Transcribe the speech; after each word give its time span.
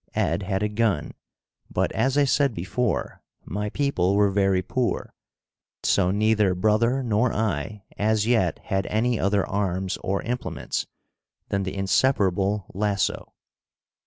Ed 0.15 0.41
had 0.41 0.63
a 0.63 0.67
gun, 0.67 1.13
but, 1.69 1.91
as 1.91 2.17
I 2.17 2.23
said 2.23 2.55
before, 2.55 3.21
my 3.45 3.69
people 3.69 4.15
were 4.15 4.31
very 4.31 4.63
poor, 4.63 5.13
so 5.83 6.09
neither 6.09 6.55
brother 6.55 7.03
nor 7.03 7.31
I 7.31 7.83
as 7.99 8.25
yet 8.25 8.57
had 8.63 8.87
any 8.87 9.19
other 9.19 9.45
arms 9.45 9.97
or 9.97 10.23
implements 10.23 10.87
than 11.49 11.61
the 11.61 11.75
inseparable 11.75 12.65
lasso. 12.73 13.33